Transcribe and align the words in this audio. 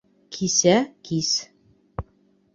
Кисә 0.37 0.73
кис 1.09 1.31